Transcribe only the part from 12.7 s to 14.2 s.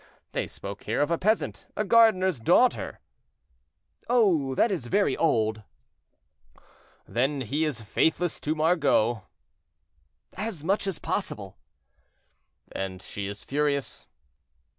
"And she is furious?"